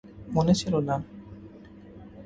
[0.33, 0.95] মনে ছিল না।